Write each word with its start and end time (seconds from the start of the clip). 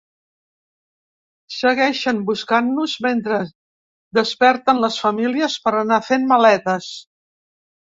Segueixen 1.57 2.23
buscant-nos 2.31 2.97
mentre 3.09 3.39
desperten 4.21 4.85
les 4.89 5.01
famílies 5.07 5.63
per 5.69 5.79
anar 5.87 6.05
fent 6.13 6.31
maletes. 6.37 6.95